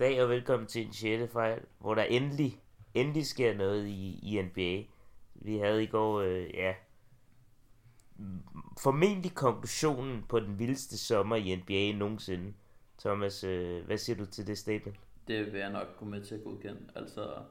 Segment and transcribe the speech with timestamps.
[0.00, 1.32] Goddag og velkommen til en 6.
[1.32, 2.60] fejl, hvor der endelig,
[2.94, 4.84] endelig sker noget i, i NBA.
[5.34, 6.74] Vi havde i går, øh, ja,
[8.82, 12.54] formentlig konklusionen på den vildeste sommer i NBA nogensinde.
[12.98, 14.96] Thomas, øh, hvad siger du til det statement?
[15.28, 16.80] Det vil jeg nok gå med til at godkende.
[16.94, 17.42] Altså,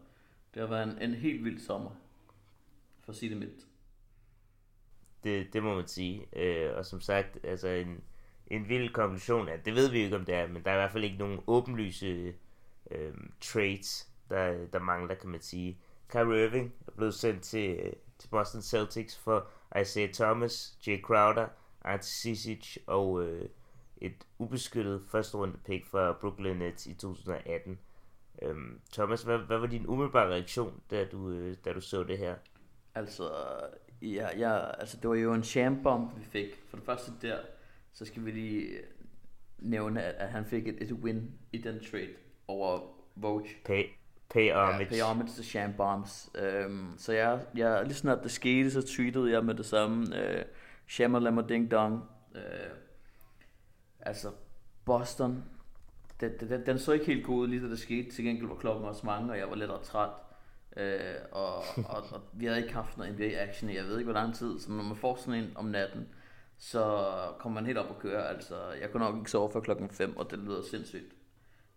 [0.54, 1.92] det har været en, en helt vild sommer,
[3.00, 3.66] for at sige det mildt.
[5.24, 6.26] Det, det må man sige.
[6.34, 8.04] Øh, og som sagt, altså en,
[8.50, 10.80] en vild konklusion, at det ved vi ikke om det er, men der er i
[10.80, 12.34] hvert fald ikke nogen åbenlyse
[12.92, 15.78] øh, trades, der, der mangler, kan man sige.
[16.10, 19.48] Kyrie Irving er blevet sendt til, øh, til Boston Celtics for
[19.82, 21.48] Isaiah Thomas, Jay Crowder,
[21.86, 23.50] Ante Sisic og øh,
[23.98, 27.80] et ubeskyttet første runde pick fra Brooklyn Nets i 2018.
[28.42, 32.18] Øhm, Thomas, hvad, hvad var din umiddelbare reaktion, da du, øh, da du så det
[32.18, 32.36] her?
[32.96, 33.32] Altså,
[34.02, 36.64] ja, ja, altså det var jo en shambomb, vi fik.
[36.70, 37.38] For det første der,
[38.00, 38.78] så skal vi lige
[39.58, 42.14] nævne, at, at han fik et, et win i den trade
[42.48, 42.80] over
[43.16, 43.48] Vogue.
[43.66, 43.84] Pay,
[44.30, 44.80] pay homage.
[44.80, 46.30] Ja, pay homage til Sham Bombs.
[46.66, 50.06] Um, så jeg, jeg, lige snart det skete, så tweetede jeg med det samme.
[50.06, 50.42] Uh,
[50.88, 52.04] Sham Ding Dong.
[52.36, 52.40] Uh,
[54.00, 54.32] altså,
[54.86, 55.44] Boston,
[56.20, 58.12] den, den, den så ikke helt god ud lige da det skete.
[58.12, 60.10] Til gengæld var klokken også mange, og jeg var lidt træt.
[60.78, 60.84] Uh,
[61.32, 64.36] og, og, og, vi havde ikke haft noget NBA-action i jeg ved ikke hvor lang
[64.36, 64.60] tid.
[64.60, 66.08] Så når man får sådan en om natten,
[66.60, 67.06] så
[67.40, 68.30] kommer man helt op og køre.
[68.30, 71.16] Altså, jeg kunne nok ikke sove før klokken 5, og det lyder sindssygt.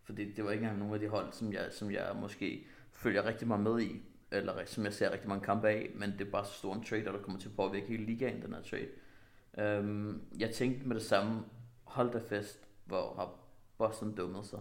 [0.03, 3.25] Fordi det var ikke engang nogen af de hold, som jeg, som jeg måske følger
[3.25, 6.31] rigtig meget med i, eller som jeg ser rigtig mange kampe af, men det er
[6.31, 9.79] bare så stor en trade, der kommer til at påvirke hele ligaen, den her trade.
[9.79, 11.43] Um, jeg tænkte med det samme,
[11.85, 13.35] hold da fest, hvor har
[13.79, 14.61] Boston dummet sig.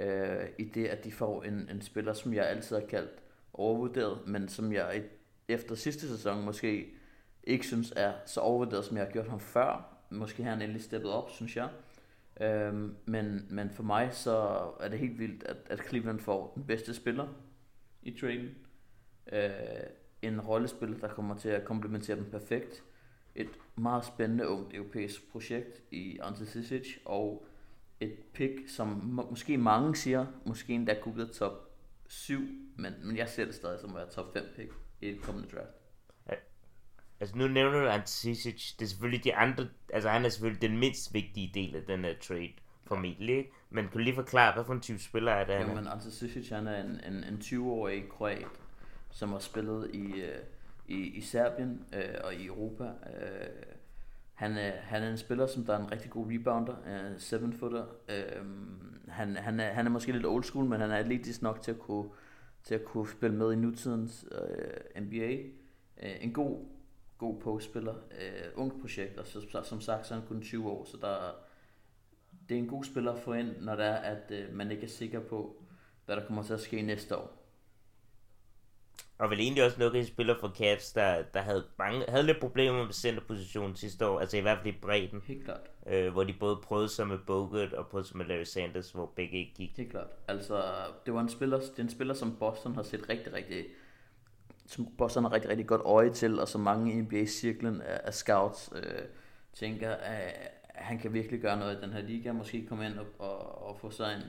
[0.00, 4.26] Uh, I det, at de får en, en spiller, som jeg altid har kaldt overvurderet,
[4.26, 5.02] men som jeg
[5.48, 6.97] efter sidste sæson måske
[7.44, 9.94] ikke synes er så overvurderet, som jeg har gjort ham før.
[10.10, 11.68] Måske har han endelig steppet op, synes jeg.
[12.40, 14.36] Øhm, men, men for mig så
[14.80, 17.28] er det helt vildt, at, at Cleveland får den bedste spiller
[18.02, 18.50] i traden.
[19.32, 19.50] Øh,
[20.22, 22.84] en rollespiller, der kommer til at komplementere dem perfekt.
[23.34, 27.46] Et meget spændende ungt europæisk projekt i Ante Cicic, og
[28.00, 31.68] et pick, som må, måske mange siger, måske endda kunne blive top
[32.06, 32.40] 7,
[32.76, 35.48] men, men jeg ser det stadig som at være top 5 pick i et kommende
[35.48, 35.77] draft.
[37.20, 40.78] Altså nu nævner du Anticic, det er selvfølgelig de andre, altså han er selvfølgelig den
[40.78, 42.52] mindst vigtige del af den her trade,
[42.84, 43.50] formentlig, ikke?
[43.70, 46.48] Men kan du lige forklare, hvad for en type spiller er det, han Jamen Anticic,
[46.48, 48.46] han er en, en, en 20-årig kroat,
[49.10, 50.18] som har spillet i, uh,
[50.88, 52.84] i, i Serbien uh, og i Europa.
[52.84, 53.74] Uh,
[54.34, 57.52] han, er, han er en spiller, som der er en rigtig god rebounder, uh, seven
[57.52, 57.84] footer.
[58.08, 58.46] Uh,
[59.08, 61.70] han, han, er, han er måske lidt old school, men han er atletisk nok til
[61.70, 62.10] at kunne,
[62.62, 65.32] til at kunne spille med i nutidens uh, NBA.
[65.96, 66.77] Uh, en god
[67.18, 70.84] god postspiller, øh, ungt projekt, og så, som sagt, så er han kun 20 år,
[70.84, 71.34] så der,
[72.48, 74.82] det er en god spiller at få ind, når det er, at øh, man ikke
[74.82, 75.62] er sikker på,
[76.06, 77.38] hvad der kommer til at ske næste år.
[79.18, 82.84] Og vel egentlig også noget spiller for Cavs, der, der havde, mange, havde lidt problemer
[82.84, 85.22] med centerpositionen sidste år, altså i hvert fald i bredden.
[85.26, 85.70] Helt klart.
[85.86, 89.12] Øh, hvor de både prøvede sig med Bogut og prøvede sig med Larry Sanders, hvor
[89.16, 89.76] begge ikke gik.
[89.76, 90.06] Helt klart.
[90.28, 90.62] Altså,
[91.06, 93.64] det var en spiller, det er en spiller, som Boston har set rigtig, rigtig
[94.68, 98.14] som Boston har rigtig, rigtig godt øje til, og som mange i NBA-cirklen af, af
[98.14, 99.02] scouts øh,
[99.52, 103.06] tænker, at, han kan virkelig gøre noget i den her liga, måske komme ind og,
[103.18, 104.22] og, og få sig en,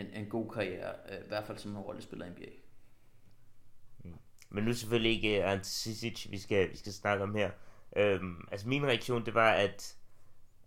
[0.00, 2.50] en, en god karriere, øh, i hvert fald som en rollespiller i NBA.
[4.04, 4.14] Mm.
[4.50, 7.50] Men nu selvfølgelig ikke øh, Ante vi skal, vi skal snakke om her.
[7.96, 9.96] Øhm, altså min reaktion, det var, at,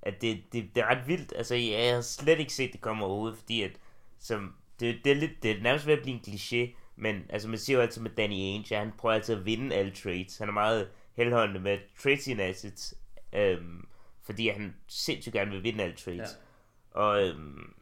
[0.01, 1.33] at det, det, det er ret vildt.
[1.35, 3.71] Altså jeg har slet ikke set det komme overhovedet, fordi at
[4.19, 7.49] som, det, det, er lidt, det er nærmest ved at blive en kliché, men altså
[7.49, 10.37] man siger jo altid med Danny Ainge, at han prøver altid at vinde alle trades.
[10.37, 12.95] Han er meget heldhåndende med trade sine assets,
[13.33, 13.87] øhm,
[14.23, 16.37] fordi han sindssygt gerne vil vinde alle trades.
[16.95, 16.99] Ja.
[16.99, 17.73] Og øhm,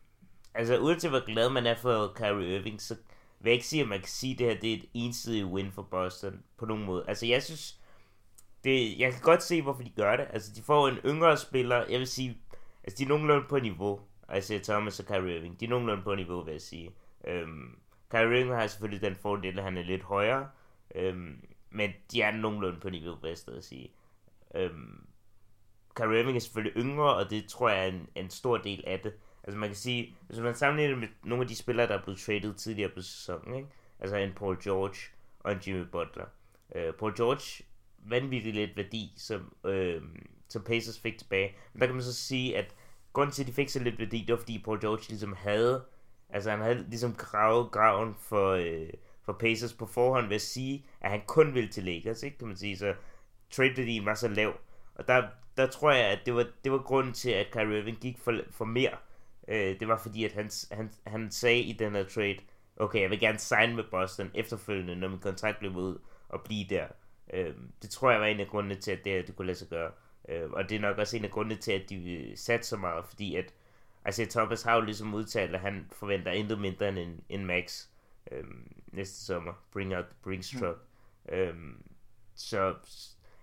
[0.53, 2.95] altså uanset hvor glad man er for Kyrie Irving, så
[3.39, 5.45] vil jeg ikke sige, at man kan sige, at det her det er et ensidigt
[5.45, 7.05] win for Boston på nogen måde.
[7.07, 7.79] Altså jeg synes,
[8.63, 10.27] det, jeg kan godt se, hvorfor de gør det.
[10.29, 12.38] Altså de får en yngre spiller, jeg vil sige,
[12.83, 14.00] altså de er nogenlunde på niveau.
[14.27, 16.91] Altså Thomas og Kyrie Irving, de er nogenlunde på niveau, vil jeg sige.
[17.27, 17.80] Øhm,
[18.12, 20.50] Kyrie Irving har selvfølgelig den fordel, at han er lidt højere,
[20.96, 23.92] øhm, men de er nogenlunde på niveau, vil jeg at sige.
[24.56, 25.08] Øhm,
[25.96, 29.00] Kyrie Irving er selvfølgelig yngre, og det tror jeg er en, en stor del af
[29.00, 29.13] det.
[29.44, 32.19] Altså man kan sige, hvis man sammenligner med nogle af de spillere, der er blevet
[32.19, 33.69] traded tidligere på sæsonen, ikke?
[34.00, 34.98] altså en Paul George
[35.40, 36.25] og en Jimmy Butler.
[36.75, 37.66] Øh, Paul George,
[37.98, 40.02] vanvittigt lidt værdi, som, øh,
[40.50, 41.56] som Pacers fik tilbage.
[41.74, 42.75] Men der kan man så sige, at
[43.13, 45.86] grunden til, at de fik så lidt værdi, det var fordi Paul George ligesom havde
[46.33, 48.89] Altså han havde ligesom gravet graven for, øh,
[49.24, 52.48] for Pacers på forhånd ved at sige, at han kun ville til Lakers, ikke, kan
[52.48, 52.78] man sige.
[52.78, 52.94] Så
[53.51, 54.54] trade var så lav.
[54.95, 57.98] Og der, der tror jeg, at det var, det var grunden til, at Kyrie Irving
[57.98, 58.98] gik for, for mere
[59.48, 62.38] øh, det var fordi, at han, han, han sagde i den her trade,
[62.77, 65.98] okay, jeg vil gerne signe med Boston efterfølgende, når min kontrakt blev ud,
[66.30, 66.88] og blive der.
[67.34, 69.68] Øh, det tror jeg var en af grundene til, at det, det kunne lade sig
[69.68, 69.92] gøre.
[70.30, 73.06] Øh, og det er nok også en af grundene til, at de satte så meget,
[73.06, 73.54] fordi at
[74.06, 77.88] altså Thomas har jo ligesom udtalt, at han forventer intet mindre end en, en max
[78.31, 78.44] øh,
[78.88, 79.53] næste sommer.
[79.74, 80.80] Bring out the Brinks truck.
[81.25, 81.33] Mm.
[81.33, 81.56] Øh,
[82.36, 82.75] så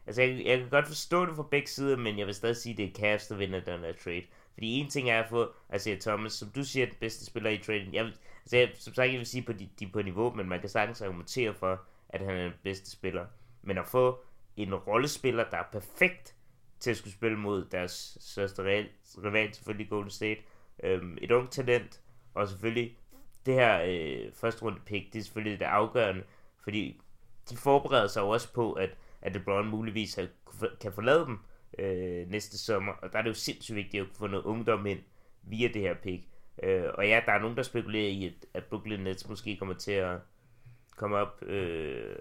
[0.06, 2.72] altså jeg, jeg kan godt forstå det fra begge sider, men jeg vil stadig sige,
[2.72, 4.22] at det er Cavs, der vinder den her trade.
[4.54, 7.58] Fordi en ting er at få, altså Thomas, som du siger, den bedste spiller i
[7.58, 7.94] traden.
[7.94, 8.04] Jeg,
[8.42, 10.68] altså jeg, som sagt, jeg vil sige, på de, de på niveau, men man kan
[10.68, 13.26] sagtens argumentere for, at han er den bedste spiller.
[13.62, 14.20] Men at få
[14.56, 16.34] en rollespiller, der er perfekt
[16.80, 20.40] til at skulle spille mod deres største rival, selvfølgelig Golden State.
[20.82, 22.00] Øhm, et ung talent,
[22.34, 22.98] og selvfølgelig
[23.46, 26.22] det her øh, første runde pick, det er selvfølgelig det afgørende,
[26.64, 27.00] fordi
[27.50, 28.90] de forbereder sig jo også på, at,
[29.22, 30.18] at LeBron muligvis
[30.80, 31.38] kan forlade dem
[31.78, 35.00] øh, næste sommer, og der er det jo sindssygt vigtigt at få noget ungdom ind
[35.42, 36.24] via det her pick.
[36.62, 39.74] Øh, og ja, der er nogen, der spekulerer i, at, at Brooklyn Nets måske kommer
[39.74, 40.18] til at
[40.96, 41.42] komme op.
[41.42, 42.16] Øh,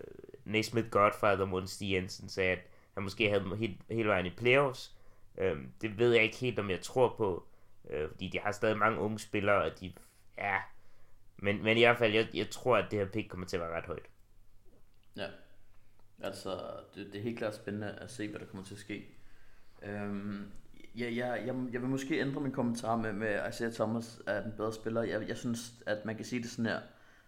[0.46, 2.60] Naismith Godfather, Morten Jensen, sagde, at
[2.98, 4.96] han måske havde dem helt, hele vejen i playoffs.
[5.38, 7.48] Øh, det ved jeg ikke helt, om jeg tror på,
[7.90, 9.94] øh, fordi de har stadig mange unge spillere, og de,
[10.38, 10.58] ja,
[11.38, 13.62] men, men i hvert fald, jeg, jeg tror, at det her pick kommer til at
[13.62, 14.06] være ret højt.
[15.18, 15.28] Ja,
[16.24, 16.60] altså,
[16.96, 19.08] det, det er helt klart spændende at se, hvad der kommer til at ske.
[19.82, 20.52] Øhm,
[20.96, 24.54] ja, ja, jeg, jeg vil måske ændre min kommentar med, med Isaiah Thomas er den
[24.58, 25.04] bedre spiller.
[25.04, 26.80] Jeg, jeg synes, at man kan sige det sådan her.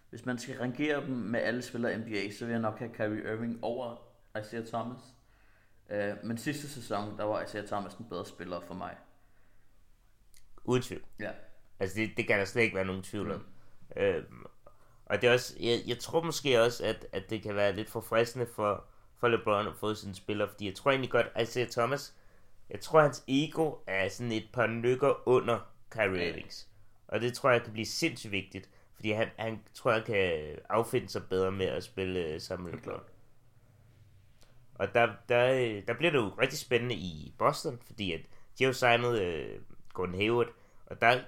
[0.10, 2.92] Hvis man skal rangere dem med alle spillere i NBA, så vil jeg nok have
[2.94, 3.96] Kyrie Irving over
[4.40, 5.00] Isaiah Thomas.
[5.90, 8.96] Øh, men sidste sæson, der var Isaiah Thomas den bedre spiller for mig.
[10.64, 11.02] Uden tvivl.
[11.20, 11.32] Ja.
[11.80, 13.46] Altså det, det kan der slet ikke være nogen tvivl om.
[13.96, 14.02] Mm.
[14.02, 14.46] Øhm,
[15.06, 17.90] og det er også, jeg, jeg tror måske også, at, at det kan være lidt
[17.90, 18.86] forfriskende for,
[19.18, 22.16] for LeBron at få sine spillere, fordi jeg tror egentlig godt, at Isaiah Thomas,
[22.70, 25.60] jeg tror hans ego er sådan et par nykker under
[25.90, 26.68] Kyrie Irvings.
[27.08, 31.10] Og det tror jeg kan blive sindssygt vigtigt, fordi han, han tror jeg kan affinde
[31.10, 33.02] sig bedre med at spille øh, sammen med LeBron.
[34.80, 38.20] Og der, der, der bliver det jo rigtig spændende i Boston, fordi at
[38.60, 39.60] de har jo signet øh,
[39.94, 40.48] Gordon Hayward,
[40.86, 41.22] og der,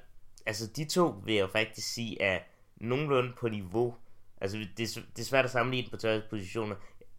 [0.45, 2.39] altså de to vil jeg faktisk sige er
[2.75, 3.95] nogenlunde på niveau.
[4.41, 6.75] Altså det, det er svært at sammenligne på tørre positioner.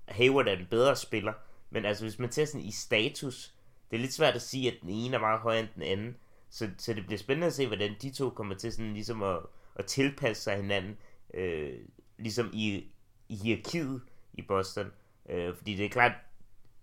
[0.09, 1.33] Hayward er en bedre spiller,
[1.71, 3.55] men altså hvis man tager sådan i status,
[3.91, 6.17] det er lidt svært at sige, at den ene er meget højere end den anden.
[6.51, 9.39] Så, så det bliver spændende at se, hvordan de to kommer til sådan ligesom at,
[9.75, 10.99] at tilpasse sig hinanden,
[11.35, 11.79] øh,
[12.19, 12.87] ligesom i,
[13.29, 14.03] i hierarkiet
[14.35, 14.93] i Boston.
[15.29, 16.13] Øh, fordi det er klart,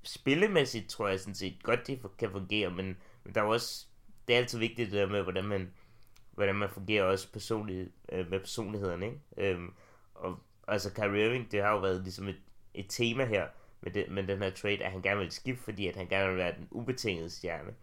[0.04, 3.86] spillemæssigt tror jeg sådan set godt, det kan fungere, men, men der er også,
[4.28, 5.72] det er altid vigtigt det der med, hvordan man,
[6.32, 9.20] hvordan man fungerer også personligt, øh, med personligheden, ikke?
[9.38, 9.74] Øhm,
[10.16, 12.40] og altså Kyrie Irving, det har jo været ligesom et,
[12.74, 13.48] et tema her
[13.82, 16.30] med, det, med den her trade, at han gerne vil skifte, fordi at han gerne
[16.30, 17.74] vil være den ubetingede stjerne.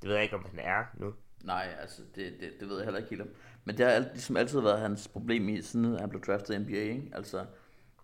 [0.00, 1.14] Det ved jeg ikke, om han er nu.
[1.44, 3.28] Nej, altså det, det, det ved jeg heller ikke helt om.
[3.64, 6.76] Men det har ligesom altid været hans problem i, siden han blev draftet i NBA,
[6.76, 7.10] ikke?
[7.12, 7.46] Altså,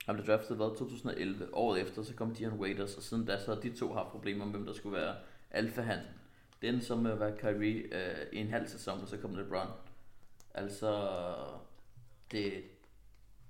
[0.06, 1.48] han blev draftet i 2011.
[1.52, 4.44] Året efter, så kom Dion Waiters, og siden da, så har de to haft problemer
[4.44, 5.14] med, hvem der skulle være
[5.50, 5.82] alfa
[6.62, 9.68] endte så med at være Kyrie øh, i en halv sæson, og så kom LeBron.
[10.54, 11.08] Altså,
[12.32, 12.52] det,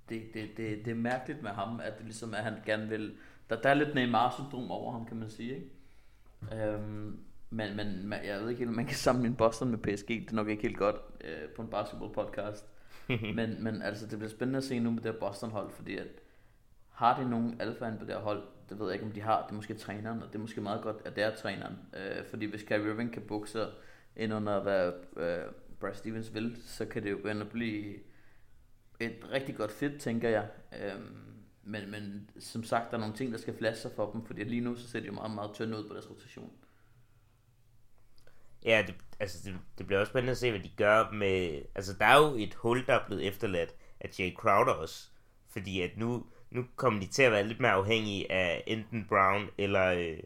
[0.09, 3.15] det, det, det, det er mærkeligt med ham, at det ligesom, at han gerne vil...
[3.49, 6.67] Der, der er lidt Neymar-syndrom over ham, kan man sige, ikke?
[6.67, 7.19] Øhm,
[7.49, 10.07] men, men jeg ved ikke helt, man kan sammenligne Boston med PSG.
[10.07, 12.65] Det er nok ikke helt godt øh, på en basketball-podcast.
[13.35, 16.07] men, men altså, det bliver spændende at se nu med det her Boston-hold, fordi at
[16.93, 18.43] har de nogen alfaen på det her hold?
[18.69, 19.41] Det ved jeg ikke, om de har.
[19.41, 21.77] Det er måske træneren, og det er måske meget godt, at det er træneren.
[21.93, 23.65] Øh, fordi hvis Kyrie Irving kan bukse
[24.15, 27.95] ind under, hvad øh, Brad Stevens vil, så kan det jo begynde at blive
[28.99, 30.47] et rigtig godt fit, tænker jeg.
[30.81, 31.01] Øh,
[31.63, 34.43] men, men som sagt, der er nogle ting, der skal flaske sig for dem, fordi
[34.43, 36.51] lige nu så ser de jo meget, meget tynde ud på deres rotation.
[38.65, 41.61] Ja, det, altså det, det bliver også spændende at se, hvad de gør med...
[41.75, 45.09] Altså, der er jo et hul, der er blevet efterladt af Jay Crowder også.
[45.49, 49.49] Fordi at nu, nu kommer de til at være lidt mere afhængige af enten Brown
[49.57, 50.17] eller, øh,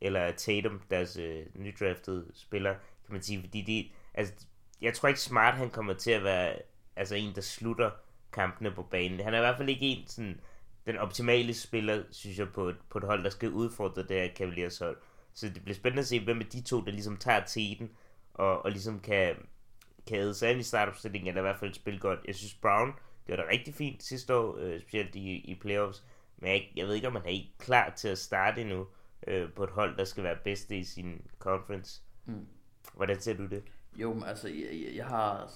[0.00, 3.40] eller Tatum, deres øh, nydraftede spiller, kan man sige.
[3.40, 4.34] Fordi de, altså,
[4.80, 6.54] jeg tror ikke Smart, han kommer til at være
[6.96, 7.90] altså en, der slutter
[8.32, 9.20] kampene på banen.
[9.20, 10.40] Han er i hvert fald ikke en sådan,
[10.86, 14.34] den optimale spiller, synes jeg, på et, på et hold, der skal udfordre det her
[14.34, 14.96] Cavaliers hold.
[15.34, 17.90] Så det bliver spændende at se, hvem af de to, der ligesom tager teten,
[18.34, 19.36] og, og ligesom kan,
[20.06, 22.20] kan æde sig ind i startopstillingen, eller i hvert fald spille godt.
[22.26, 22.94] Jeg synes, Brown øh,
[23.36, 26.04] det rigtig fint sidste år, øh, specielt i, i playoffs,
[26.36, 28.86] men jeg, jeg ved ikke, om han er ikke klar til at starte endnu
[29.26, 32.02] øh, på et hold, der skal være bedste i sin conference.
[32.26, 32.46] Mm.
[32.94, 33.62] Hvordan ser du det?
[33.96, 35.52] Jo, men altså, jeg, jeg har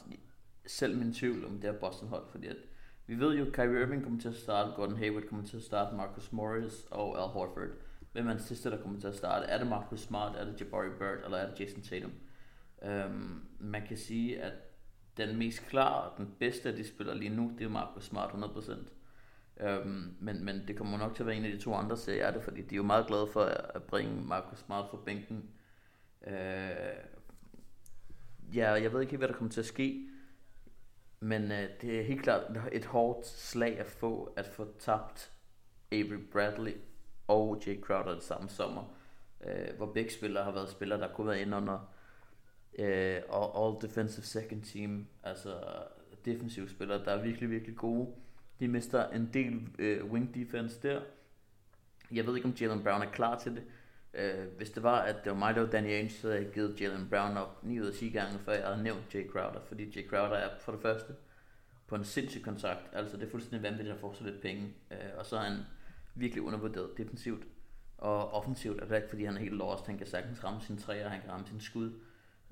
[0.66, 2.56] selv min tvivl om det her Boston-hold, fordi at
[3.06, 5.62] vi ved jo, at Kyrie Irving kommer til at starte, Gordon Hayward kommer til at
[5.62, 7.68] starte, Marcus Morris og Al Horford.
[8.12, 9.46] Hvem er den sidste, der kommer til at starte?
[9.46, 12.12] Er det Marcus Smart, er det Jabari Bird, eller er det Jason Tatum?
[13.06, 14.52] Um, man kan sige, at
[15.16, 18.30] den mest klare og den bedste af de spillere lige nu, det er Marcus Smart
[18.30, 18.72] 100%.
[19.60, 22.30] Øhm, men, men det kommer nok til at være en af de to andre serier
[22.30, 25.50] det, fordi de er jo meget glade for at bringe Marcus Smart fra bænken.
[26.26, 26.32] Øh,
[28.54, 30.08] ja, jeg ved ikke helt, hvad der kommer til at ske,
[31.20, 32.42] men øh, det er helt klart
[32.72, 35.32] et hårdt slag at få, at få tabt
[35.92, 36.74] Avery Bradley
[37.28, 38.84] og Jake Crowder det samme sommer,
[39.46, 41.92] øh, hvor begge spillere har været spillere, der kunne være inde under
[42.78, 45.54] øh, og all defensive second team, altså
[46.24, 48.08] defensive spillere, der er virkelig, virkelig gode.
[48.60, 51.00] De mister en del øh, wing defense der.
[52.12, 53.62] Jeg ved ikke, om Jalen Brown er klar til det.
[54.14, 56.52] Øh, hvis det var, at det var mig, der var Danny Ainge, så havde jeg
[56.52, 59.60] givet Jalen Brown op 9 ud af 10 gange, før jeg havde nævnt Jay Crowder.
[59.68, 61.14] Fordi Jay Crowder er for det første
[61.86, 62.90] på en sindssyg kontrakt.
[62.92, 64.74] Altså det er fuldstændig vanvittigt at få så lidt penge.
[64.90, 65.58] Øh, og så er han
[66.14, 67.46] virkelig undervurderet defensivt.
[67.98, 69.86] Og offensivt er det ikke, fordi han er helt lost.
[69.86, 71.92] Han kan sagtens ramme sine træer, han kan ramme sine skud.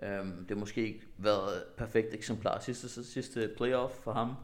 [0.02, 4.34] Øhm, det har måske ikke været et perfekt eksemplar sidste, sidste playoff for ham,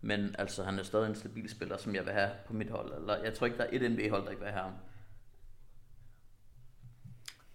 [0.00, 2.92] men altså han er stadig en stabil spiller, som jeg vil have på mit hold.
[2.94, 4.72] Eller, jeg tror ikke, der er et NBA-hold, der ikke vil have ham.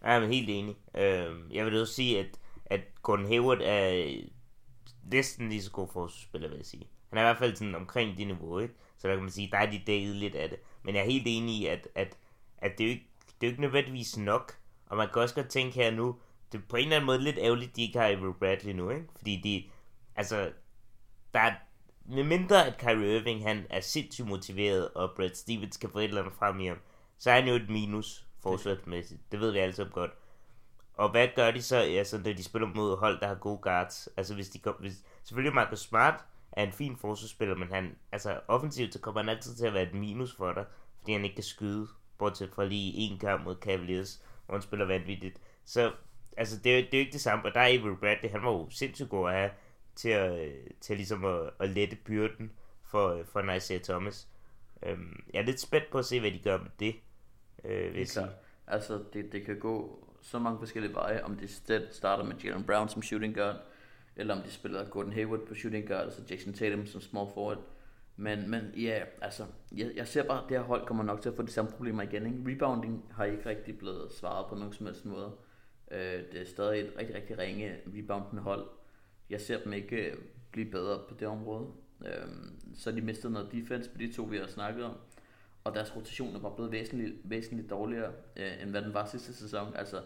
[0.04, 0.76] Jeg er helt enig.
[0.96, 4.16] Øhm, jeg vil også sige, at, at Gordon Hayward er
[5.04, 6.88] næsten lige så god forsvarsspiller, vil jeg sige.
[7.10, 8.74] Han er i hvert fald sådan omkring det niveau, ikke?
[8.98, 10.60] Så der kan man sige, der er de dækket lidt af det.
[10.84, 12.18] Men jeg er helt enig i, at, at,
[12.58, 14.58] at det, er jo ikke, det er jo ikke nødvendigvis nok.
[14.86, 16.16] Og man kan også godt tænke her nu,
[16.52, 18.90] det er på en eller anden måde lidt ærgerligt, de ikke har Avery Bradley nu,
[18.90, 19.08] ikke?
[19.18, 19.70] Fordi de,
[20.16, 20.52] altså,
[21.34, 21.54] der er,
[22.06, 26.04] med mindre at Kyrie Irving, han er sindssygt motiveret, og Brad Stevens kan få et
[26.04, 26.78] eller andet frem i ham,
[27.18, 29.32] så er han jo et minus forsvarsmæssigt.
[29.32, 30.12] Det ved vi alle sammen godt.
[30.94, 34.10] Og hvad gør de så, altså, når de spiller mod hold, der har gode guards?
[34.18, 34.94] Altså, hvis de kom, hvis,
[35.24, 39.56] selvfølgelig Marcus Smart er en fin forsvarsspiller, men han, altså, offensivt, så kommer han altid
[39.56, 40.66] til at være et minus for dig,
[41.00, 44.86] fordi han ikke kan skyde, bortset fra lige en kamp mod Cavaliers, hvor han spiller
[44.86, 45.42] vanvittigt.
[45.66, 45.92] Så
[46.38, 48.44] altså det, er, det er jo ikke det samme, og der er Avery Bradley, han
[48.44, 49.52] var jo sindssygt god at have
[49.96, 52.52] til at, til ligesom at, at lette byrden
[52.84, 54.28] for, for Isaiah Thomas.
[54.84, 56.96] Øhm, jeg er lidt spændt på at se, hvad de gør med det,
[57.64, 58.28] øh, jeg sige.
[58.68, 61.48] Altså, det, det kan gå så mange forskellige veje, om de
[61.92, 63.56] starter med Jalen Brown som shooting guard,
[64.16, 67.58] eller om de spiller Gordon Hayward på shooting guard, altså Jason Tatum som small forward.
[68.16, 71.30] Men, men ja, altså, jeg, jeg ser bare, at det her hold kommer nok til
[71.30, 72.26] at få de samme problemer igen.
[72.26, 72.52] Ikke?
[72.52, 75.32] Rebounding har ikke rigtig blevet svaret på nogen som helst måde.
[75.92, 78.70] Øh, det er stadig et rigtig, rigtig ringe reboundende hold.
[79.30, 80.18] Jeg ser dem ikke øh,
[80.52, 81.68] blive bedre på det område.
[82.06, 82.28] Øh,
[82.76, 84.98] så de mistede noget defense på de to, vi har snakket om.
[85.64, 89.34] Og deres rotation er bare blevet væsentligt, væsentligt dårligere, øh, end hvad den var sidste
[89.34, 89.76] sæson.
[89.76, 90.02] Altså,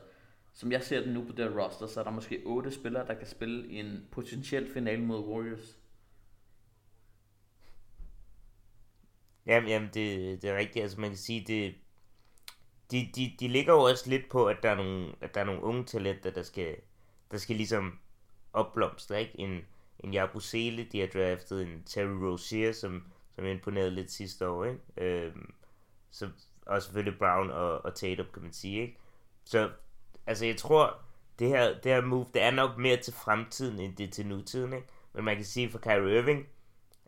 [0.54, 3.14] som jeg ser den nu på det roster, så er der måske otte spillere, der
[3.14, 5.80] kan spille i en potentiel finale mod Warriors.
[9.46, 10.84] Jamen, jamen det, det er rigtigt.
[10.84, 11.76] Altså man kan sige, det,
[12.92, 15.46] de, de, de ligger jo også lidt på, at der er nogle, at der er
[15.46, 16.76] nogle unge talenter, der skal,
[17.32, 18.00] der skal ligesom
[18.54, 19.40] opblomstre, ikke?
[19.40, 19.62] En,
[20.00, 23.04] en Jabusele, de har draftet en Terry Rozier, som,
[23.36, 24.80] som imponerede lidt sidste år, ikke?
[24.98, 25.54] Øhm,
[26.12, 26.30] så,
[26.66, 28.98] og selvfølgelig Brown og, og Tatum, kan man sige, ikke?
[29.46, 29.70] Så,
[30.26, 31.00] altså jeg tror,
[31.40, 34.74] det her, det her move, det er nok mere til fremtiden, end det til nutiden,
[34.74, 34.88] ikke?
[35.14, 36.48] Men man kan sige for Kyrie Irving,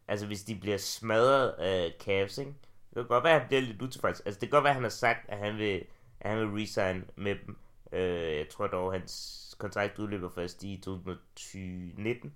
[0.07, 2.53] altså hvis de bliver smadret af Cavs, ikke?
[2.97, 4.19] Det kan godt være, at han bliver lidt utilfreds.
[4.19, 5.85] Altså, det kan godt være, at han har sagt, at han vil,
[6.19, 7.57] at han vil resign med dem.
[7.91, 12.33] Øh, jeg tror dog, hans kontrakt udløber først i 2019.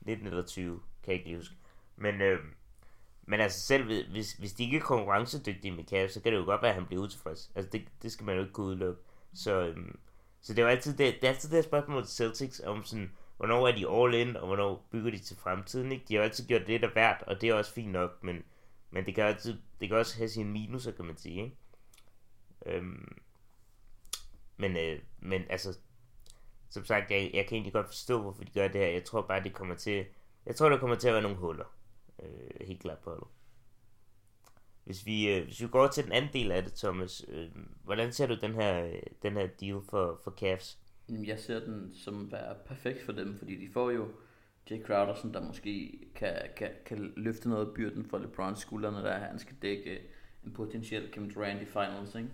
[0.00, 1.54] 19 eller 20, kan jeg ikke lige huske.
[1.96, 2.38] Men, øh,
[3.26, 6.44] men altså selv hvis, hvis de ikke er konkurrencedygtige med Cavs, så kan det jo
[6.44, 7.50] godt være, at han bliver utilfreds.
[7.54, 9.00] Altså det, det skal man jo ikke kunne udelukke.
[9.34, 9.76] Så, øh,
[10.40, 12.84] så det er jo altid det, det, er altid det her spørgsmål til Celtics om
[12.84, 15.92] sådan, hvornår er de all in, og hvornår bygger de til fremtiden.
[15.92, 16.04] Ikke?
[16.08, 18.44] De har jo altid gjort det, der værd, og det er også fint nok, men
[18.92, 21.42] men det kan, altid, det kan også have sine minuser, kan man sige.
[21.44, 21.56] Ikke?
[22.66, 23.18] Øhm,
[24.56, 25.78] men, øh, men altså,
[26.70, 28.88] som sagt, jeg, jeg kan egentlig godt forstå, hvorfor de gør det her.
[28.88, 30.06] Jeg tror bare, det kommer til,
[30.46, 31.76] jeg tror, der kommer til at være nogle huller.
[32.22, 33.24] Øh, helt klart på det.
[34.84, 37.50] Hvis vi, øh, hvis vi går til den anden del af det, Thomas, øh,
[37.84, 40.78] hvordan ser du den her, den her deal for, for Cavs?
[41.08, 44.08] Jeg ser den som være perfekt for dem, fordi de får jo
[44.70, 48.98] Jay Crowder, som der måske kan, kan, kan løfte noget af byrden for LeBrons skuldrene,
[48.98, 50.00] der han skal dække
[50.44, 52.28] en potentiel Kevin Durant i finals, ikke?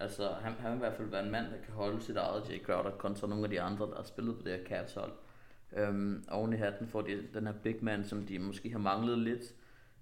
[0.00, 2.50] Altså, han, han vil i hvert fald være en mand, der kan holde sit eget
[2.50, 5.12] Jay Crowder kontra nogle af de andre, der har spillet på det her Cavs hold.
[5.76, 9.18] Øhm, oven i hatten får de den her big man, som de måske har manglet
[9.18, 9.54] lidt.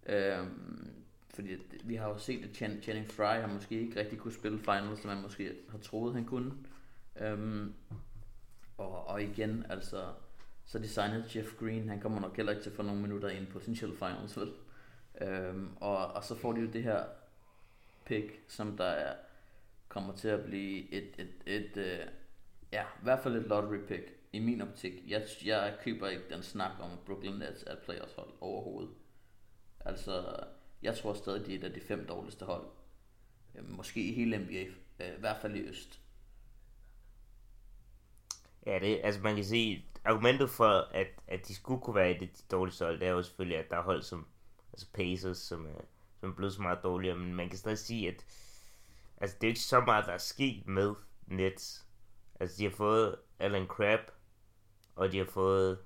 [0.06, 0.90] Øhm,
[1.34, 1.50] fordi
[1.84, 5.10] vi har jo set, at Channing Fry har måske ikke rigtig kunne spille finals, som
[5.10, 6.52] man måske har troet, han kunne.
[7.20, 7.74] Øhm,
[8.78, 10.04] og, og igen, altså,
[10.70, 13.44] så designede Jeff Green, han kommer nok heller ikke til at få nogle minutter i
[13.44, 14.52] på potential finals, vel?
[15.20, 17.04] Øhm, og, og så får de jo det her
[18.04, 19.16] pick, som der er,
[19.88, 22.06] kommer til at blive et, et, et, øh,
[22.72, 24.92] ja, i hvert fald et lottery pick i min optik.
[25.08, 28.94] Jeg, jeg køber ikke den snak om Brooklyn Nets er et playoffs hold overhovedet.
[29.80, 30.44] Altså,
[30.82, 32.66] jeg tror stadig, de er et af de fem dårligste hold.
[33.54, 34.64] Øh, måske i hele NBA,
[35.04, 36.00] øh, i hvert fald i Øst.
[38.66, 42.22] Ja, det, altså man kan sige, argumentet for, at, at de skulle kunne være et
[42.22, 44.26] af de dårligste hold, det er jo selvfølgelig, at der er hold som
[44.72, 45.80] altså Pacers, som er,
[46.20, 48.24] som er blevet så meget dårligere, men man kan stadig sige, at
[49.16, 50.94] altså, det er ikke så meget, der er sket med
[51.26, 51.86] Nets.
[52.40, 54.10] Altså, de har fået Alan Crabb,
[54.96, 55.78] og de har fået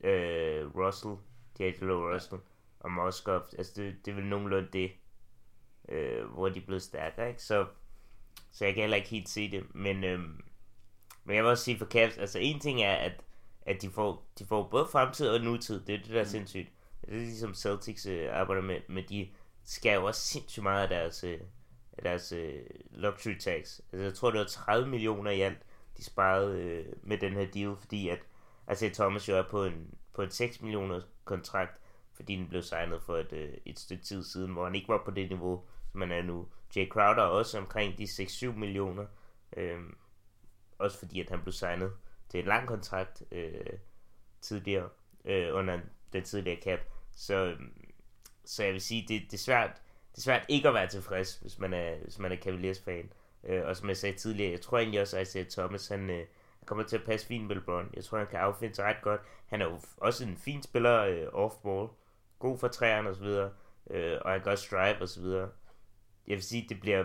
[0.00, 1.14] øh, Russell,
[1.60, 2.40] D'Angelo Russell,
[2.80, 3.42] og Moskov.
[3.58, 4.92] Altså, det, det er vel nogenlunde det,
[5.88, 7.42] øh, hvor de er blevet stærkere, ikke?
[7.42, 7.66] Så,
[8.52, 10.20] så jeg kan heller ikke helt se det, men, øh,
[11.24, 13.24] men jeg vil også sige for Cavs, altså en ting er, at,
[13.70, 16.28] at de, får, de får både fremtid og nutid, det er det, der er mm.
[16.28, 16.72] sindssygt.
[17.00, 19.28] Det er ligesom Celtics øh, arbejder med, men de
[19.64, 21.40] skal jo også sindssygt meget af deres, øh,
[21.92, 23.80] af deres øh, luxury tax.
[23.92, 25.58] Altså jeg tror, det var 30 millioner i alt,
[25.96, 28.18] de sparede øh, med den her deal, fordi at
[28.66, 31.80] altså Thomas jo er på en, på en 6 millioner kontrakt,
[32.12, 35.02] fordi den blev signet for et, øh, et stykke tid siden, hvor han ikke var
[35.04, 36.48] på det niveau, som han er nu.
[36.76, 39.06] Jay Crowder er også omkring de 6-7 millioner,
[39.56, 39.80] øh,
[40.78, 41.92] også fordi at han blev signet
[42.30, 43.72] til en lang kontrakt øh,
[44.40, 44.88] tidligere,
[45.24, 45.80] øh, under
[46.12, 46.80] den tidligere cap.
[47.16, 47.56] Så,
[48.44, 49.70] så jeg vil sige, det, det, er svært,
[50.12, 53.12] det er svært ikke at være tilfreds, hvis man er, hvis man er Cavaliers-fan.
[53.44, 56.26] Øh, og som jeg sagde tidligere, jeg tror egentlig også, at Isaiah Thomas, han, øh,
[56.70, 57.90] kommer til at passe fint med LeBron.
[57.94, 59.20] Jeg tror, han kan affinde sig ret godt.
[59.46, 61.88] Han er jo også en fin spiller øh, off-ball.
[62.38, 63.50] God for træerne og så videre.
[63.90, 65.48] Øh, og han kan også drive og så videre.
[66.26, 67.04] Jeg vil sige, det bliver...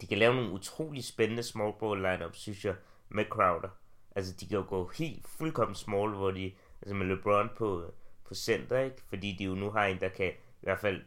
[0.00, 2.74] De kan lave nogle utrolig spændende small ball lineup, synes jeg,
[3.08, 3.68] med Crowder.
[4.14, 6.52] Altså, de kan jo gå helt fuldkommen small, hvor de...
[6.82, 9.02] Altså med LeBron på, på center, ikke?
[9.08, 11.02] Fordi de jo nu har en, der kan i hvert fald...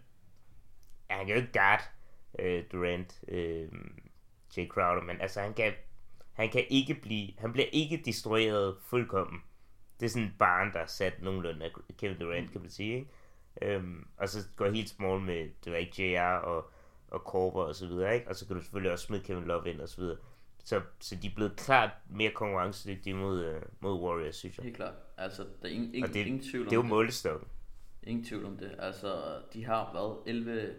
[1.10, 1.92] Ja, han kan jo ikke guard
[2.40, 3.22] øh, Durant.
[3.28, 3.70] Øh,
[4.58, 5.74] Jay Crowder, men altså han kan,
[6.34, 9.42] han kan ikke blive, han bliver ikke destrueret fuldkommen.
[10.00, 12.96] Det er sådan en barn, der er sat nogenlunde af Kevin Durant, kan man sige,
[12.96, 13.10] ikke?
[13.62, 16.72] Øhm, og så går helt small med, det var ikke JR og,
[17.08, 18.28] og Korver og så videre, ikke?
[18.28, 20.18] Og så kan du selvfølgelig også smide Kevin Love ind og så videre.
[20.64, 24.64] Så, så de er blevet klart mere konkurrencedygtige mod, uh, mod Warriors, synes jeg.
[24.64, 24.94] Helt klart.
[25.18, 26.78] Altså, der er ingen, ingen, det, ingen tvivl om det.
[26.78, 27.48] er jo målestokken.
[28.04, 28.76] Ingen tvivl om det.
[28.80, 30.74] Altså, de har været 11,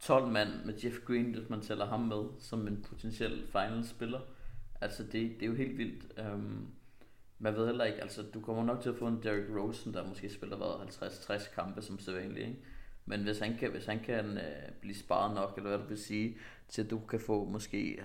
[0.00, 4.20] 12 mand med Jeff Green, hvis man tæller ham med, som en potentiel final-spiller.
[4.80, 6.20] Altså, det, det er jo helt vildt.
[6.32, 6.68] Um,
[7.38, 10.06] man ved heller ikke, altså, du kommer nok til at få en Derrick Rosen, der
[10.06, 12.60] måske spiller 50-60 kampe som sædvanligt, ikke?
[13.06, 15.98] Men hvis han kan, hvis han kan uh, blive sparet nok, eller hvad du vil
[15.98, 16.38] sige,
[16.68, 18.02] til at du kan få måske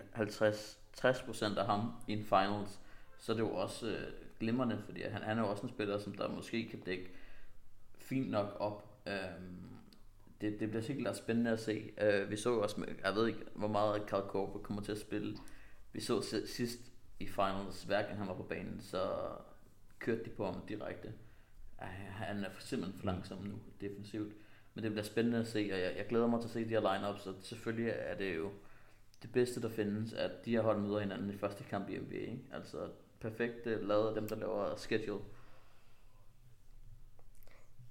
[0.99, 2.79] 50-60% af ham i en finals,
[3.17, 5.99] så er det jo også uh, glimrende, fordi han, han er jo også en spiller,
[5.99, 7.11] som der måske kan dække
[7.97, 9.01] fint nok op.
[9.05, 9.69] Um,
[10.41, 11.91] det, det bliver sikkert spændende at se.
[12.01, 15.37] Uh, vi så også, jeg ved ikke, hvor meget Carl Korver kommer til at spille.
[15.93, 16.79] Vi så sidst
[17.19, 19.11] i finals, hverken han var på banen, så
[19.99, 21.13] kørte de på ham direkte.
[21.77, 24.33] Han er simpelthen for langsom nu, defensivt.
[24.73, 26.69] Men det bliver spændende at se, og jeg, jeg glæder mig til at se de
[26.69, 28.51] her lineups, så selvfølgelig er det jo
[29.25, 32.15] det bedste, der findes, at de her hold møder hinanden i første kamp i NBA.
[32.15, 32.39] Ikke?
[32.53, 32.77] Altså
[33.19, 35.23] perfekt lavet af dem, der laver schedule.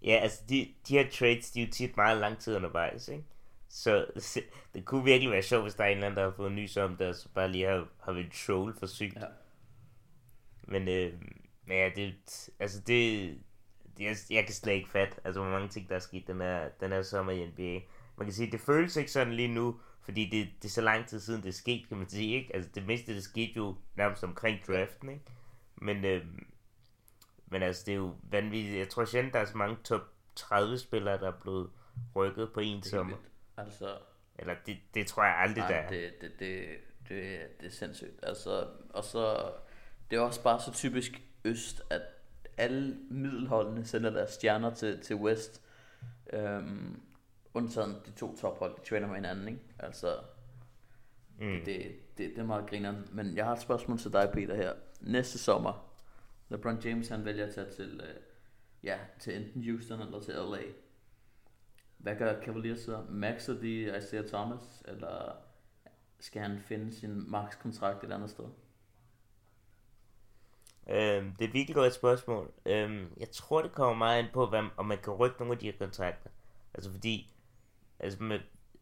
[0.02, 3.24] Ja, altså de, de her trades, de er jo tit meget lang tid undervejs, ikke?
[3.68, 4.06] Så
[4.74, 6.76] det kunne virkelig være sjovt, hvis der er en eller anden, der har fået nys
[6.76, 9.16] om det, og så bare lige har, har været troll for sygt.
[9.16, 9.26] Ja.
[10.62, 11.12] Men, øh,
[11.66, 12.14] men ja, det,
[12.60, 13.30] altså det,
[13.98, 16.40] det jeg, jeg kan slet ikke fatte, altså hvor mange ting, der er sket den
[16.40, 17.80] her, den her sommer i NBA.
[18.16, 21.07] Man kan sige, det føles ikke sådan lige nu, fordi det, det er så lang
[21.07, 22.57] tid siden, det er sket, kan man sige, ikke?
[22.57, 25.24] Altså det meste, det skete jo nærmest omkring draften, ikke?
[25.77, 26.24] Men, øh,
[27.46, 28.79] men altså, det er jo vanvittigt.
[28.79, 30.00] Jeg tror sjældent, der er så mange top
[30.35, 31.70] 30 spillere, der er blevet
[32.16, 33.16] rykket på en sommer.
[33.57, 33.98] Altså,
[34.38, 35.88] Eller det, det tror jeg aldrig, nej, der er.
[35.88, 36.68] Det, det, det,
[37.09, 38.20] det, det er sindssygt.
[38.22, 39.53] Altså, og så,
[40.11, 42.03] det er også bare så typisk Øst, at
[42.57, 45.62] alle middelholdene sender deres stjerner til, til West.
[46.33, 47.00] Øhm,
[47.54, 49.60] undtagen de to tophold, de træner med hinanden, ikke?
[49.78, 50.16] Altså,
[51.38, 51.46] mm.
[51.46, 53.08] det, det, det, det er meget grineren.
[53.12, 54.72] Men jeg har et spørgsmål til dig, Peter, her.
[55.00, 55.94] Næste sommer,
[56.48, 58.20] LeBron James han vælger at tage til, øh,
[58.82, 60.62] ja, til enten Houston eller til LA.
[61.98, 63.02] Hvad gør Cavaliers så?
[63.08, 65.36] Maxer de Isaiah Thomas, eller
[66.20, 68.44] skal han finde sin max-kontrakt et andet sted?
[70.90, 72.52] Øhm, det er et virkelig godt spørgsmål.
[72.66, 75.58] Øhm, jeg tror, det kommer meget ind på, hvad, om man kan rykke nogle af
[75.58, 76.30] de her kontrakter.
[76.74, 77.33] Altså fordi,
[78.00, 78.40] altså med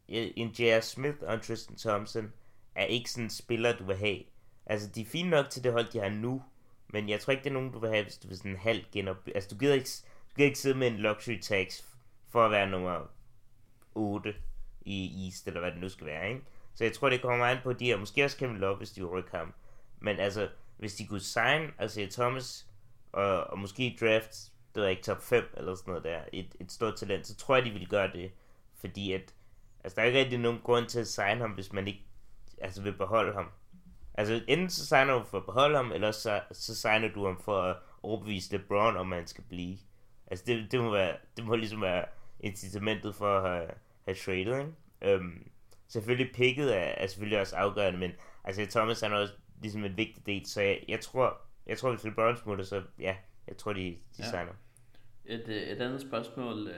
[0.08, 0.80] en J.R.
[0.80, 2.32] Smith og en Tristan Thompson
[2.74, 4.22] er ikke sådan en spiller, du vil have.
[4.66, 6.42] Altså, de er fine nok til det hold, de har nu,
[6.88, 8.56] men jeg tror ikke, det er nogen, du vil have, hvis du vil sådan en
[8.56, 9.16] halv genop...
[9.34, 9.88] Altså, du gider ikke,
[10.30, 11.82] du gider ikke sidde med en luxury tax
[12.28, 13.10] for at være nummer
[13.94, 14.34] 8
[14.84, 16.42] i East, eller hvad det nu skal være, ikke?
[16.74, 17.96] Så jeg tror, det kommer meget på de her.
[17.96, 19.54] Måske også Kevin Love, hvis de rykker ham.
[20.00, 20.48] Men altså,
[20.78, 22.66] hvis de kunne sign altså Thomas,
[23.12, 26.72] og, og måske draft, det var ikke top 5 eller sådan noget der, et, et
[26.72, 28.32] stort talent, så tror jeg, de ville gøre det.
[28.82, 29.34] Fordi at,
[29.84, 32.06] altså der er ikke rigtig nogen grund til at signe ham, hvis man ikke
[32.60, 33.46] altså vil beholde ham.
[34.14, 37.40] Altså enten så signer du for at beholde ham, eller så, så signer du ham
[37.40, 39.78] for at overbevise LeBron, om han skal blive.
[40.26, 42.04] Altså det, det, må, være, det må ligesom være
[42.40, 43.70] incitamentet for at have,
[44.04, 45.16] have traded, ikke?
[45.16, 45.50] Um,
[45.88, 48.12] selvfølgelig picket er, er selvfølgelig også afgørende, men
[48.44, 51.90] altså Thomas han er også ligesom en vigtig del, så jeg, jeg tror, jeg tror
[51.90, 53.16] hvis LeBron smutter, så ja,
[53.48, 54.30] jeg tror de, de ja.
[54.30, 54.52] signer.
[55.24, 56.74] Et, øh, et andet spørgsmål, øh,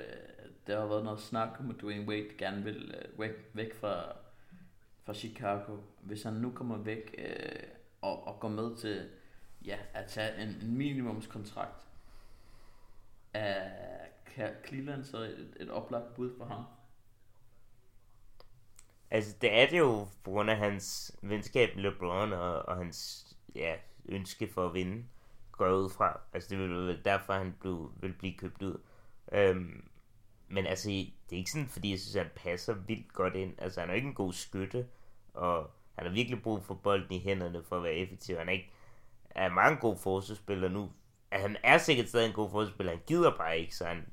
[0.67, 4.13] der har været noget snak om, at Dwayne Wade gerne vil øh, væk, væk fra,
[5.05, 5.77] fra Chicago.
[6.01, 7.63] Hvis han nu kommer væk øh,
[8.01, 9.11] og, og går med til
[9.65, 11.89] ja, at tage en, en minimumskontrakt,
[13.33, 16.65] er Cleveland så et, et oplagt bud for ham?
[19.11, 23.27] Altså, det er det jo på grund af hans venskab med LeBron og, og hans
[23.55, 23.75] ja,
[24.07, 25.05] ønske for at vinde,
[25.53, 26.21] går ud fra.
[26.33, 28.81] Altså, det vil være derfor, han blev, vil blive købt ud.
[29.33, 29.89] Øhm,
[30.49, 33.55] men altså, det er ikke sådan, fordi jeg synes, at han passer vildt godt ind.
[33.59, 34.87] Altså, han er ikke en god skytte,
[35.35, 38.37] og han har virkelig brug for bolden i hænderne for at være effektiv.
[38.37, 38.71] Han er ikke
[39.35, 40.93] er mange gode forsvarsspillere nu.
[41.33, 44.07] Han er sikkert stadig en god forsvarsspiller, han gider bare ikke, så han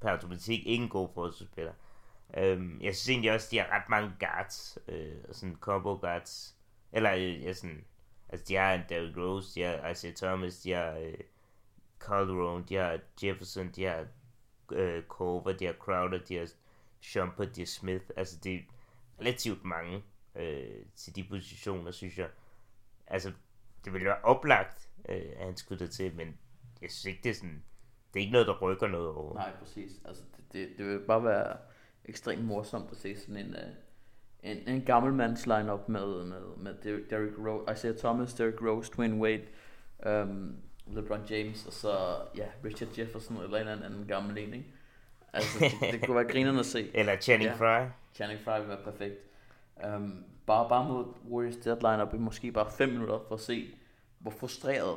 [0.00, 1.72] per automatik ikke en god forsvarsspiller.
[2.36, 6.56] Øhm, jeg synes egentlig også, de har ret mange guards, øh, sådan combo guards.
[6.92, 7.84] Eller, øh, ja, sådan,
[8.28, 11.14] altså de har en Derrick Rose, de har Isaiah Thomas, de har øh,
[12.00, 14.06] Calderon, de har Jefferson, de har
[14.72, 16.50] øh, Cover, de har Crowder, de har
[17.00, 18.04] Shumpert, de har Smith.
[18.16, 18.60] Altså det er
[19.20, 20.02] relativt mange
[20.34, 22.28] øh, til de positioner, synes jeg.
[23.06, 23.32] Altså,
[23.84, 26.38] det ville være oplagt, øh, at han skulle til, men
[26.82, 27.62] jeg synes ikke, det er sådan,
[28.14, 29.34] det er ikke noget, der rykker noget over.
[29.34, 30.00] Nej, præcis.
[30.04, 31.56] Altså, det, det, det vil bare være
[32.04, 33.70] ekstremt morsomt at se sådan en, uh,
[34.42, 36.74] en, en gammel mands lineup med, med, med
[37.10, 39.46] Derrick Rose, Isaiah Thomas, Derrick Rose, Twin Wade,
[40.06, 44.66] um, LeBron James, og så ja, Richard Jefferson eller en eller anden gammel en, ikke?
[45.32, 46.90] Altså, det, det kunne være grinerne at se.
[46.94, 47.92] eller Channing ja, Frye.
[48.14, 49.14] Channing Frye vil være perfekt.
[49.86, 53.74] Um, bare, bare mod Warriors deadline op i måske bare 5 minutter for at se,
[54.18, 54.96] hvor frustreret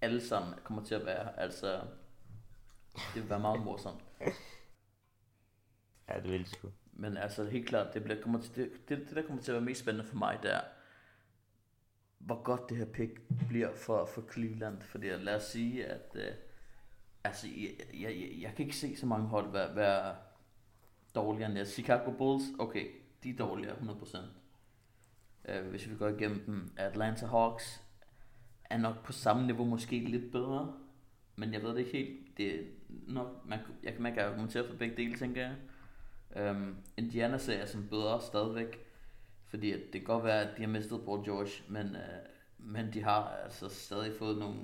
[0.00, 1.40] alle sammen kommer til at være.
[1.40, 1.80] Altså,
[3.14, 4.00] det vil være meget morsomt.
[6.08, 6.68] Ja, det vil sgu.
[6.92, 9.54] Men altså helt klart, det, bliver, kommer til, det, det, det, der kommer til at
[9.54, 10.60] være mest spændende for mig, det er,
[12.20, 14.82] hvor godt det her pick bliver for, for Cleveland.
[14.82, 16.32] Fordi lad os sige, at øh,
[17.24, 20.14] altså, jeg, jeg, jeg, jeg, kan ikke se så mange hold være, være
[21.14, 21.60] dårligere end det.
[21.60, 22.86] Altså, Chicago Bulls, okay,
[23.22, 24.18] de er dårligere 100%.
[25.44, 26.72] Øh, hvis vi går igennem dem.
[26.76, 27.82] Atlanta Hawks
[28.70, 30.74] er nok på samme niveau, måske lidt bedre.
[31.36, 32.36] Men jeg ved det ikke helt.
[32.36, 32.64] Det er
[33.06, 35.56] nok, man, jeg, kan kan argumentere for begge dele, tænker jeg.
[36.50, 38.89] Um, Indiana ser jeg som bedre stadigvæk,
[39.50, 42.02] fordi at det kan godt være, at de har mistet Paul George, men, uh,
[42.58, 44.60] men de har altså stadig fået nogle,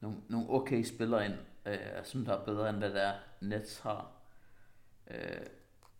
[0.00, 1.34] nogle, nogle okay spillere ind,
[1.66, 4.12] uh, som der er bedre end hvad der Nets har.
[5.06, 5.16] Uh,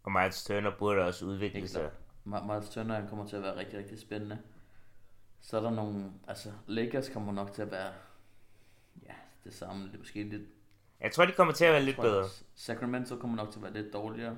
[0.03, 1.91] og Miles Turner burde også udvikle sig.
[2.25, 4.39] Miles Turner han kommer til at være rigtig, rigtig spændende.
[5.41, 7.93] Så er der nogle, altså Lakers kommer nok til at være,
[9.03, 10.43] ja, det samme, det er måske lidt...
[11.01, 12.25] Jeg tror, de kommer til at være lidt bedre.
[12.55, 14.37] Sacramento kommer nok til at være lidt dårligere.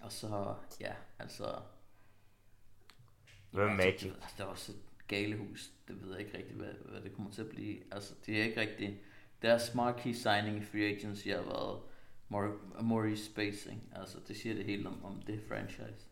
[0.00, 1.58] Og så, ja, altså...
[3.50, 4.02] Hvad med Magic?
[4.02, 5.70] Det, altså, der er også et galehus.
[5.88, 7.78] Det ved jeg ikke rigtigt, hvad, hvad det kommer til at blive.
[7.92, 8.92] Altså, det er ikke rigtigt...
[9.42, 11.80] Deres marquee signing i free agency har været
[12.82, 13.82] Maurice Spacing.
[13.96, 16.06] Altså, det siger det hele om, om det franchise.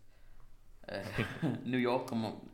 [0.92, 2.48] Uh, New York kommer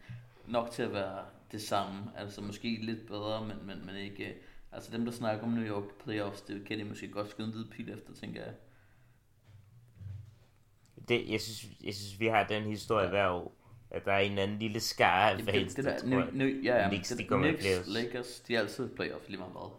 [0.46, 2.12] nok til at være det samme.
[2.16, 4.36] Altså, måske lidt bedre, men, men, men ikke...
[4.72, 7.52] Altså, dem, der snakker om New York playoffs, det kan de måske godt skyde en
[7.52, 8.54] hvid pil efter, tænker jeg
[11.08, 13.10] det, jeg, synes, jeg synes, vi har den historie ja.
[13.10, 13.56] hver år.
[13.90, 16.28] At der er en anden lille skare af fans, det, det der, tror jeg.
[16.32, 17.88] Nu, ja, ja, Knicks, de kommer Knicks, playoffs.
[17.88, 19.70] Lakers, de er altid playoffs lige meget hvad.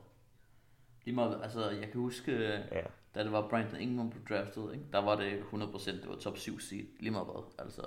[1.06, 2.32] Lige meget, altså, jeg kan huske,
[2.72, 2.82] ja.
[3.16, 4.86] da det var Brandon Ingram blev draftet, ikke?
[4.92, 7.66] der var det 100%, det var top 7 seed, lige meget hvad.
[7.66, 7.82] Altså,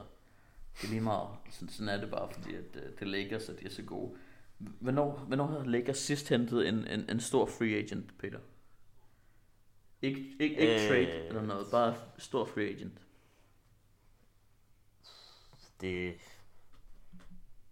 [0.76, 3.60] det er lige meget, sådan, sådan er det bare, fordi at, uh, det Lakers, at
[3.60, 4.16] de er så gode.
[4.58, 8.38] Hvornår, hvornår havde Lakers sidst hentet en, en, en stor free agent, Peter?
[10.02, 10.88] Ikke, ikke, ikke øh...
[10.88, 13.07] trade eller noget, bare stor free agent
[15.80, 16.14] det...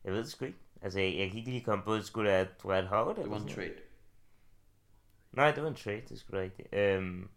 [0.05, 0.59] Jeg ved det sgu ikke.
[0.83, 3.17] Altså, jeg, jeg kan ikke lige komme på, at det skulle være Dwight Howard.
[3.17, 3.75] Det var en trade.
[5.33, 6.69] Nej, det var en trade, det skulle da rigtigt.
[6.73, 7.29] Øhm,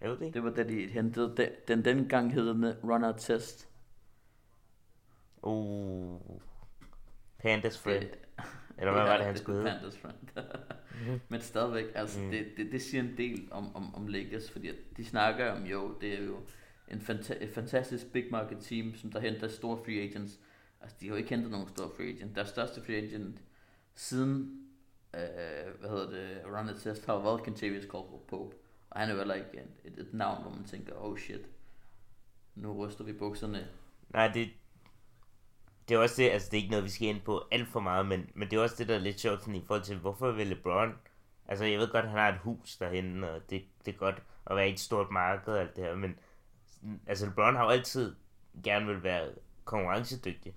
[0.00, 0.34] jeg ved det ikke.
[0.34, 3.68] Det var da de hentede, den, den dengang hed Runner Test.
[5.42, 6.20] Uh,
[7.38, 8.02] Pandas Friend.
[8.02, 8.18] Det,
[8.78, 9.70] Eller hvad ja, var det, han skulle hedde?
[9.70, 10.18] Pandas Friend.
[11.28, 12.30] Men stadigvæk, altså, mm.
[12.30, 15.94] det, det, det siger en del om, om, om Lakers, fordi de snakker om, jo,
[16.00, 16.36] det er jo
[16.88, 20.40] en fanta- et fantastisk big market team, som der henter store free agents.
[20.80, 22.36] Altså, de har jo ikke hentet nogen store free agent.
[22.36, 23.42] Deres største free agent
[23.94, 24.62] siden,
[25.14, 25.20] øh,
[25.80, 28.56] hvad hedder det, Run the Test, har været Kentavious Caldwell Pope.
[28.90, 31.48] Og han er jo heller ikke et, et navn, hvor man tænker, oh shit,
[32.54, 33.68] nu ryster vi bukserne.
[34.10, 34.50] Nej, det,
[35.88, 37.80] det er også det, altså det er ikke noget, vi skal ind på alt for
[37.80, 39.96] meget, men, men det er også det, der er lidt sjovt sådan, i forhold til,
[39.96, 40.94] hvorfor vil LeBron,
[41.48, 44.56] altså jeg ved godt, han har et hus derhen, og det, det er godt at
[44.56, 46.18] være i et stort marked og alt det her, men
[46.82, 47.00] Mm.
[47.06, 48.14] altså LeBron har jo altid
[48.64, 49.30] gerne vil være
[49.64, 50.54] konkurrencedygtig.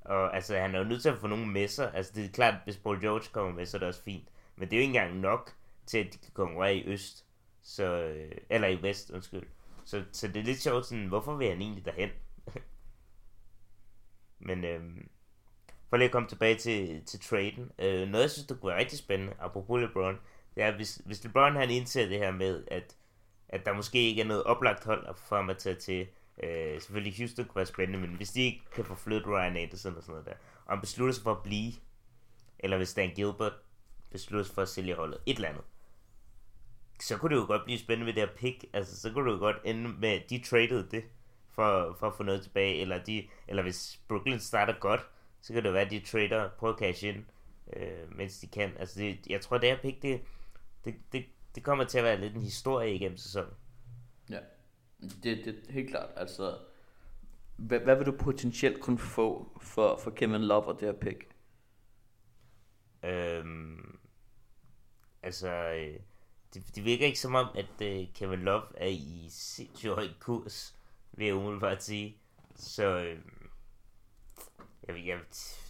[0.00, 1.94] Og altså, han er jo nødt til at få nogle med sig.
[1.94, 4.28] Altså, det er klart, hvis Paul George kommer med, så er det også fint.
[4.56, 5.54] Men det er jo ikke engang nok
[5.86, 7.26] til, at de kan konkurrere i øst.
[7.62, 9.46] Så, øh, eller i vest, undskyld.
[9.84, 12.10] Så, så det er lidt sjovt, sådan, hvorfor vil han egentlig derhen?
[14.48, 15.08] Men øhm,
[15.88, 17.72] for lige at komme tilbage til, til traden.
[17.78, 20.18] Øh, noget, jeg synes, der kunne være rigtig spændende, apropos LeBron,
[20.54, 22.96] det er, hvis, hvis LeBron han indser det her med, at,
[23.50, 26.06] at der måske ikke er noget oplagt hold for ham at tage til,
[26.42, 29.96] øh, selvfølgelig Houston kunne være spændende, men hvis de ikke kan få flyttet Ryan Anderson
[29.96, 30.34] og sådan noget der,
[30.64, 31.72] og han beslutter sig for at blive,
[32.58, 33.52] eller hvis Dan Gilbert
[34.10, 35.64] beslutter sig for at sælge holdet, et eller andet,
[37.00, 38.64] så kunne det jo godt blive spændende med det her pick.
[38.72, 41.04] Altså, så kunne det jo godt ende med, at de traded det
[41.48, 42.80] for, for at få noget tilbage.
[42.80, 45.06] Eller, de, eller hvis Brooklyn starter godt,
[45.40, 47.24] så kan det være, at de trader på at cash ind,
[47.76, 48.72] øh, mens de kan.
[48.78, 50.20] Altså, det, jeg tror, det her pick, det,
[50.84, 53.54] det, det, det kommer til at være lidt en historie igennem sæsonen.
[54.30, 54.38] Ja,
[55.00, 56.10] det, det er helt klart.
[56.16, 56.58] Altså,
[57.56, 61.28] hvad, hvad vil du potentielt kunne få for, for Kevin Love og det her pick?
[63.02, 63.98] Øhm,
[65.22, 66.00] altså, øh,
[66.54, 70.76] det, det virker ikke som om, at uh, Kevin Love er i sindssygt høj kurs,
[71.12, 72.16] vil jeg umiddelbart sige.
[72.56, 73.18] Så, øh,
[74.88, 75.18] jeg, jeg,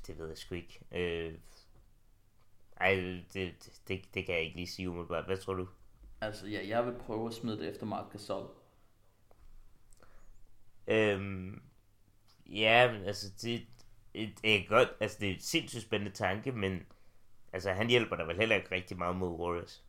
[0.06, 0.80] det ved jeg sgu ikke.
[0.92, 1.34] Øh,
[2.80, 2.94] ej,
[3.34, 5.26] det, det, det, kan jeg ikke lige sige umiddelbart.
[5.26, 5.68] Hvad tror du?
[6.20, 8.50] Altså, ja, jeg vil prøve at smide det efter Mark Gasol.
[10.86, 11.62] Øhm,
[12.46, 13.66] ja, men altså, det,
[14.14, 16.82] det, det er godt, altså det er et sindssygt spændende tanke, men
[17.52, 19.84] altså han hjælper der vel heller ikke rigtig meget mod Warriors.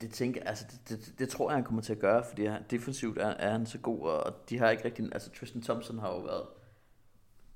[0.00, 2.62] Det tænker altså det, det, det, tror jeg, han kommer til at gøre, fordi han,
[2.70, 6.08] defensivt er, er han så god, og de har ikke rigtig, altså Tristan Thompson har
[6.08, 6.46] jo været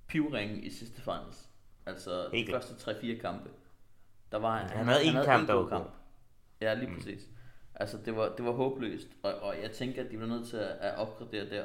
[0.06, 1.47] pivringen i sidste finals.
[1.88, 3.50] Altså Helt de første 3-4 kampe.
[4.32, 5.90] Der var han, han, han havde en kamp, der var kamp.
[6.60, 6.94] Ja, lige mm.
[6.94, 7.28] præcis.
[7.74, 10.56] Altså det var, det var håbløst, og, og jeg tænker, at de var nødt til
[10.56, 11.64] at, at opgradere der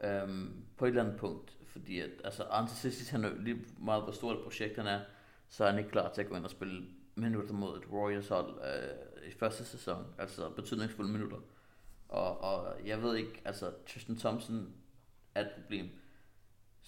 [0.00, 4.12] øhm, på et eller andet punkt, fordi at, altså Anticistis, han er lige meget, hvor
[4.12, 5.00] stort et projekt han er,
[5.48, 8.28] så er han ikke klar til at gå ind og spille minutter mod et Warriors
[8.28, 11.38] hold øh, i første sæson, altså betydningsfulde minutter.
[12.08, 14.72] Og, og jeg ved ikke, altså Tristan Thompson
[15.34, 15.88] er et problem,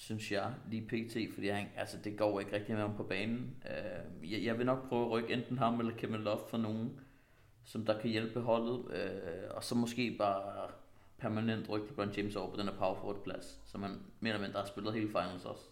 [0.01, 3.57] synes jeg, lige pt, fordi han, altså, det går ikke rigtig med ham på banen.
[3.71, 7.01] Øh, jeg, jeg vil nok prøve at rykke enten ham eller Kevin Love for nogen,
[7.65, 10.71] som der kan hjælpe holdet, øh, og så måske bare
[11.19, 14.47] permanent rykke LeBron James over på den her power forward plads, som han mere eller
[14.47, 15.65] mindre har spillet hele finals også.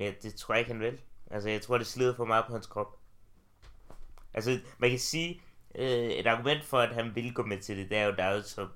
[0.00, 1.00] Ja, det tror jeg ikke, han vil.
[1.30, 3.00] Altså, jeg tror, det slider for meget på hans krop.
[4.34, 5.42] Altså, man kan sige,
[5.74, 8.24] øh, et argument for, at han vil gå med til det, det er jo, der
[8.24, 8.68] er jo så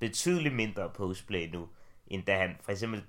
[0.00, 1.68] betydeligt mindre postplay nu,
[2.06, 3.04] end da han, for eksempel,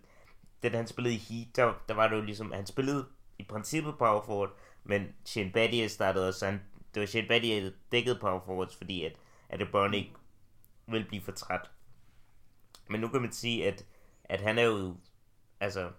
[0.63, 3.05] det han spillede i Heat, der, der var det jo ligesom, han spillede
[3.39, 4.51] i princippet power forward,
[4.83, 6.61] men Shane Battier startede også, han,
[6.93, 9.13] det var Shane Battier, der dækkede power forwards, fordi at,
[9.49, 10.11] at LeBron ikke
[10.87, 11.69] vil blive for træt.
[12.89, 13.85] Men nu kan man sige, at,
[14.23, 14.95] at han er jo,
[15.59, 15.89] altså,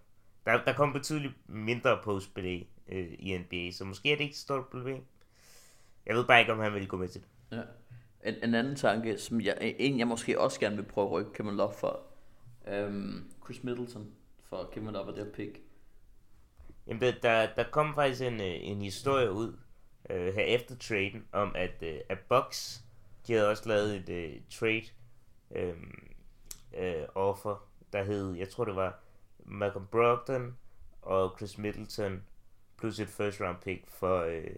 [0.46, 4.38] der, der kommer betydeligt mindre postplay øh, i NBA, så måske er det ikke et
[4.38, 5.05] stort problem.
[6.07, 7.57] Jeg ved bare ikke, om han vil gå med til det.
[7.57, 7.62] Ja.
[8.31, 11.33] En, en anden tanke, som jeg, en jeg måske også gerne vil prøve at rykke
[11.33, 12.03] Kevin Love for,
[12.68, 14.11] øhm, Chris Middleton
[14.51, 15.61] for Kevin Love og det pick.
[16.87, 19.57] Jamen, der, der, der kom faktisk en, øh, en historie ud
[20.11, 22.85] øh, her efter traden, om at, øh, at Bucks,
[23.27, 24.87] de havde også lavet et øh, trade
[25.51, 25.75] øh,
[26.77, 28.99] øh, offer, der hed, jeg tror det var
[29.39, 30.57] Malcolm Brogdon
[31.03, 32.23] og Chris Middleton,
[32.79, 34.57] plus et first round pick for, øh,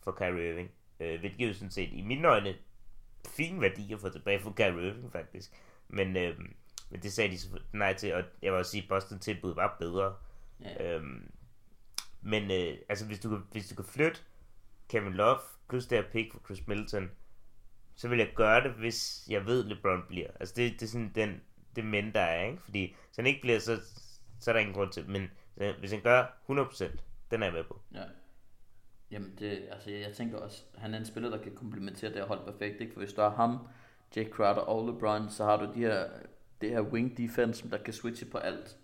[0.00, 0.70] for Kyrie Irving.
[1.00, 2.54] Øh, hvilket jo sådan set i mine øjne
[3.28, 5.52] fin værdi at få tilbage for Kyrie Irving faktisk.
[5.88, 6.38] Men, øh,
[6.90, 9.76] men det sagde de nej til, og jeg vil også sige, at Boston tilbud var
[9.80, 10.14] bedre.
[10.60, 10.96] Ja.
[10.96, 11.30] Øhm,
[12.22, 14.20] men øh, altså hvis du, hvis du kan flytte
[14.88, 17.10] Kevin Love plus det her pick for Chris Middleton,
[17.94, 20.28] så vil jeg gøre det, hvis jeg ved, LeBron bliver.
[20.40, 21.40] Altså det, det er sådan den,
[21.76, 22.62] det men, der er, ikke?
[22.62, 23.80] Fordi hvis han ikke bliver, så,
[24.40, 25.30] så er der ingen grund til Men
[25.78, 26.84] hvis han gør 100%,
[27.30, 27.80] den er jeg med på.
[27.94, 28.02] Ja.
[29.10, 32.26] Jamen, det, altså, jeg tænker også, han er en spiller, der kan komplementere det her
[32.26, 32.92] hold perfekt, ikke?
[32.92, 33.68] For hvis du har ham,
[34.16, 36.08] Jake Crowder og LeBron, så har du de her,
[36.60, 38.76] det her wing defense, der kan switche på alt.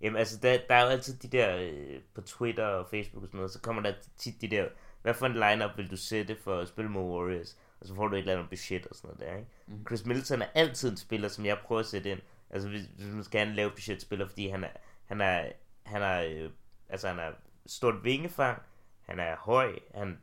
[0.00, 3.28] Jamen, altså, der, der er jo altid de der, øh, på Twitter og Facebook og
[3.28, 4.68] sådan noget, så kommer der tit de der,
[5.02, 7.58] hvad for en lineup vil du sætte for at spille mod Warriors?
[7.80, 9.50] Og så får du et eller andet budget og sådan noget der, ikke?
[9.66, 9.86] Mm.
[9.86, 12.20] Chris Middleton er altid en spiller, som jeg prøver at sætte ind.
[12.50, 14.70] Altså, hvis, hvis man skal have en lav budgetspiller, fordi han er,
[15.04, 15.52] han er,
[15.82, 16.50] han er øh,
[16.88, 17.32] altså han er
[17.66, 18.62] stort vingefang,
[19.00, 20.18] han er høj, han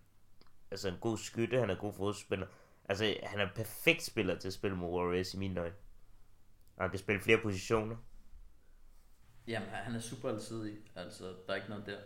[0.71, 2.47] altså en god skytte, han er god fodspiller.
[2.87, 5.75] Altså, han er perfekt spiller til at spille mod Warriors i min øjne.
[6.77, 7.95] Og han kan spille flere positioner.
[9.47, 10.77] Jamen, han er super alsidig.
[10.95, 11.97] Altså, der er ikke noget der.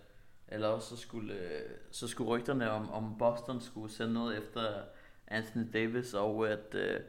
[0.48, 4.84] Eller også så skulle, øh, så skulle rygterne om, om Boston skulle sende noget efter
[5.28, 7.06] Anthony Davis, og at uh,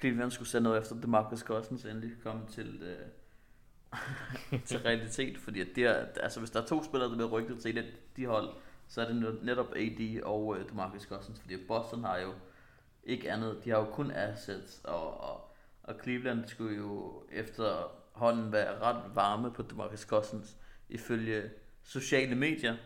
[0.00, 2.96] Cleveland skulle sende noget efter DeMarcus Cousins endelig komme til,
[3.92, 5.38] uh, til realitet.
[5.38, 7.82] Fordi at det er, altså, hvis der er to spillere, der bliver rygtet til et
[7.82, 8.48] af de hold,
[8.88, 11.40] så er det netop AD og uh, DeMarcus Cousins.
[11.40, 12.34] Fordi Boston har jo
[13.04, 13.64] ikke andet.
[13.64, 19.14] De har jo kun assets, og, og, og Cleveland skulle jo efter hånden være ret
[19.14, 20.56] varme på DeMarcus Cousins,
[20.88, 21.50] ifølge
[21.82, 22.76] sociale medier.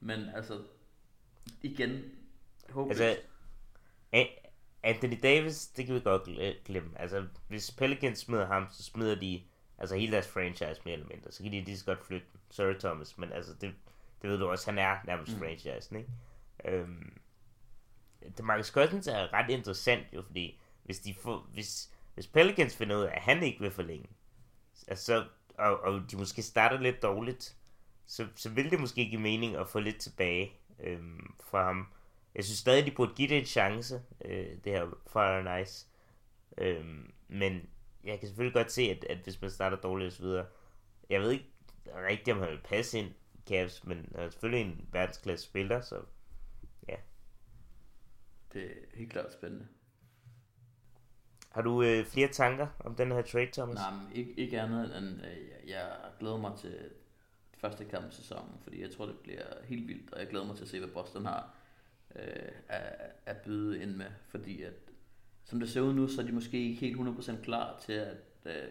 [0.00, 0.60] Men altså,
[1.62, 2.02] igen,
[2.70, 3.00] håbløst.
[3.00, 3.22] Altså,
[4.82, 7.00] Anthony Davis, det kan vi godt glemme.
[7.00, 9.42] Altså, hvis Pelicans smider ham, så smider de
[9.78, 11.32] altså hele deres franchise mere eller mindre.
[11.32, 13.74] Så kan de lige så godt flytte Sorry Thomas, men altså, det,
[14.22, 15.38] det ved du også, han er nærmest mm.
[15.38, 16.10] franchise, ikke?
[16.64, 17.12] Øhm,
[18.42, 23.02] Marcus Cousins er ret interessant jo, fordi hvis, de får, hvis, hvis Pelicans finder ud
[23.02, 24.08] af, at han ikke vil forlænge,
[24.88, 25.24] altså,
[25.58, 27.56] og, og de måske starter lidt dårligt,
[28.06, 31.86] så, så vil det måske give mening at få lidt tilbage øhm, fra ham.
[32.34, 35.86] Jeg synes stadig, de burde give det en chance, øh, det her Fire Nice.
[36.58, 37.68] Øhm, men
[38.04, 40.46] jeg kan selvfølgelig godt se, at, at hvis man starter dårligt og så videre,
[41.10, 41.50] jeg ved ikke
[41.86, 45.80] rigtigt, om han vil passe ind i Cavs, men han er selvfølgelig en verdensklasse spiller,
[45.80, 46.00] så.
[48.56, 49.66] Det er helt klart spændende.
[51.50, 53.74] Har du øh, flere tanker om den her trade, Thomas?
[53.74, 56.74] Nej, men ikke, ikke andet end, øh, jeg glæder mig til
[57.58, 60.56] første kamp i sæsonen, fordi jeg tror, det bliver helt vildt, og jeg glæder mig
[60.56, 61.54] til at se, hvad Boston har
[62.16, 64.74] øh, at, at byde ind med, fordi at,
[65.44, 68.16] som det ser ud nu, så er de måske ikke helt 100% klar til at
[68.44, 68.68] øh,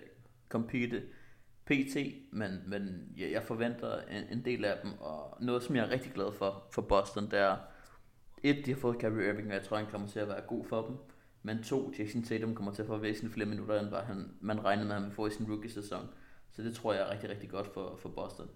[0.49, 1.03] compete
[1.65, 1.97] PT,
[2.31, 5.89] men, men jeg, jeg forventer en, en del af dem, og noget, som jeg er
[5.89, 7.57] rigtig glad for for Boston, det er,
[8.49, 10.65] et, de har fået Kyrie Irving, og jeg tror, han kommer til at være god
[10.65, 10.97] for dem,
[11.43, 14.65] men to, Jason Tatum kommer til at få væsentligt flere minutter, end hvad han, man
[14.65, 16.09] regnede med, at han ville få i sin rookie-sæson.
[16.51, 18.49] Så det tror jeg er rigtig, rigtig godt for, for Boston.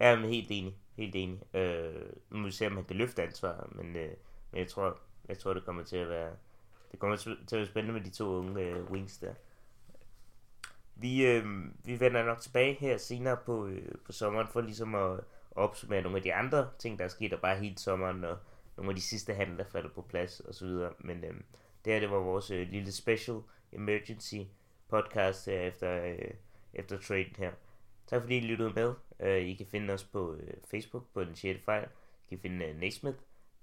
[0.00, 0.76] Ja, men helt enig.
[0.96, 1.56] Helt enig.
[1.56, 4.10] Øh, nu må vi se, om han kan løfte ansvar, men, øh,
[4.52, 6.30] men jeg tror, jeg tror, det kommer til at være,
[6.90, 9.34] det kommer til at være spændende med de to unge øh, wings der.
[10.94, 11.44] Vi, øh,
[11.84, 15.20] vi vender nok tilbage her senere på, øh, på sommeren for ligesom at
[15.56, 18.38] opsummere nogle af de andre ting, der er sket, og bare hele sommeren, og
[18.76, 20.92] nogle af de sidste handler, der falder på plads, og så videre.
[20.98, 21.44] Men øhm,
[21.84, 23.40] det her, det var vores øh, lille special
[23.72, 24.40] emergency
[24.88, 26.30] podcast her efter, øh,
[26.74, 27.52] efter traden her.
[28.06, 28.94] Tak fordi I lyttede med.
[29.20, 31.64] Øh, I kan finde os på øh, Facebook på den 6.
[31.64, 31.88] fejl.
[32.24, 33.18] I kan finde øh, Naismith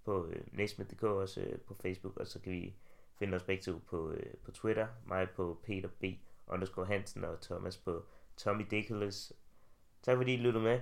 [0.06, 2.73] på øh, naismith.dk også øh, på Facebook, og så kan vi
[3.19, 4.88] finde os begge to på, øh, på Twitter.
[5.06, 6.03] Mig på Peter B.
[6.47, 8.06] underscore Hansen og Thomas på
[8.38, 9.34] Tommy Dickelus.
[10.03, 10.79] Tak fordi I lyttede med.